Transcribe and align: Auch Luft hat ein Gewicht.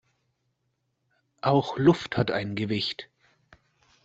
Auch 1.41 1.77
Luft 1.77 2.17
hat 2.17 2.31
ein 2.31 2.55
Gewicht. 2.55 3.07